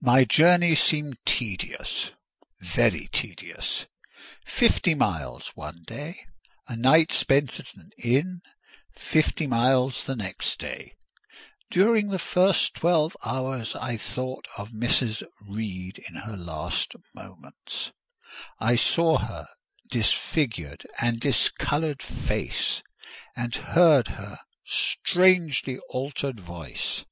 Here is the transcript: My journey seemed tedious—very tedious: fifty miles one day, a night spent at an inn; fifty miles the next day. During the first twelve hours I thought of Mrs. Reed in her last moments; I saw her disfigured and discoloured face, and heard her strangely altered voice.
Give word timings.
My 0.00 0.24
journey 0.24 0.76
seemed 0.76 1.18
tedious—very 1.26 3.08
tedious: 3.08 3.86
fifty 4.46 4.94
miles 4.94 5.48
one 5.56 5.82
day, 5.88 6.24
a 6.68 6.76
night 6.76 7.10
spent 7.10 7.58
at 7.58 7.74
an 7.74 7.90
inn; 7.98 8.42
fifty 8.96 9.48
miles 9.48 10.04
the 10.06 10.14
next 10.14 10.60
day. 10.60 10.92
During 11.68 12.10
the 12.10 12.20
first 12.20 12.74
twelve 12.74 13.16
hours 13.24 13.74
I 13.74 13.96
thought 13.96 14.46
of 14.56 14.70
Mrs. 14.70 15.24
Reed 15.40 15.98
in 16.08 16.14
her 16.14 16.36
last 16.36 16.94
moments; 17.12 17.90
I 18.60 18.76
saw 18.76 19.18
her 19.18 19.48
disfigured 19.90 20.86
and 21.00 21.18
discoloured 21.18 22.04
face, 22.04 22.84
and 23.34 23.52
heard 23.52 24.06
her 24.14 24.38
strangely 24.64 25.80
altered 25.90 26.38
voice. 26.38 27.04